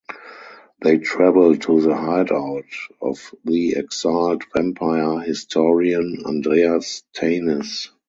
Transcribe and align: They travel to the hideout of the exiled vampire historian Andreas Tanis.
They 0.81 0.97
travel 0.97 1.55
to 1.55 1.79
the 1.79 1.95
hideout 1.95 2.65
of 3.03 3.35
the 3.45 3.75
exiled 3.75 4.43
vampire 4.51 5.19
historian 5.19 6.23
Andreas 6.25 7.03
Tanis. 7.15 7.91